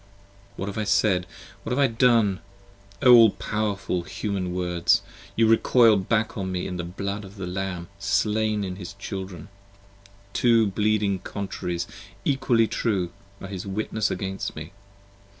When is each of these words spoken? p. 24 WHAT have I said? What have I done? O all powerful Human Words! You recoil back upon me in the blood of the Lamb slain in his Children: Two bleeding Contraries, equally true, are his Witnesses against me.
p. 0.57 0.63
24 0.63 0.65
WHAT 0.65 0.67
have 0.67 0.77
I 0.79 0.83
said? 0.83 1.27
What 1.61 1.71
have 1.73 1.77
I 1.77 1.85
done? 1.85 2.39
O 3.03 3.13
all 3.13 3.29
powerful 3.29 4.01
Human 4.01 4.51
Words! 4.51 5.03
You 5.35 5.47
recoil 5.47 5.95
back 5.95 6.31
upon 6.31 6.51
me 6.51 6.65
in 6.65 6.77
the 6.77 6.83
blood 6.83 7.23
of 7.23 7.35
the 7.35 7.45
Lamb 7.45 7.87
slain 7.99 8.63
in 8.63 8.77
his 8.77 8.93
Children: 8.93 9.47
Two 10.33 10.65
bleeding 10.65 11.19
Contraries, 11.19 11.85
equally 12.25 12.65
true, 12.65 13.11
are 13.39 13.47
his 13.47 13.67
Witnesses 13.67 14.09
against 14.09 14.55
me. 14.55 14.71